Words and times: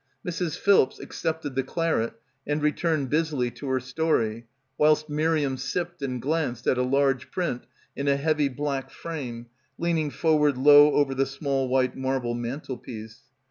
Mrs. 0.27 0.57
Philps 0.57 0.99
accepted 0.99 1.53
the 1.53 1.61
claret 1.61 2.13
and 2.47 2.59
returned 2.59 3.11
busily 3.11 3.51
to 3.51 3.67
her 3.67 3.79
story, 3.79 4.47
whilst 4.75 5.11
Miriam 5.11 5.57
sipped 5.57 6.01
and 6.01 6.19
glanced 6.19 6.65
at 6.65 6.79
a 6.79 6.81
large 6.81 7.29
print 7.29 7.67
in 7.95 8.07
a 8.07 8.17
heavy 8.17 8.49
black 8.49 8.89
frame 8.89 9.45
leaning 9.77 10.09
forward 10.09 10.57
low 10.57 10.91
over 10.95 11.13
the 11.13 11.27
small 11.27 11.67
white 11.67 11.95
marble 11.95 12.33
mantelpiece. 12.33 13.19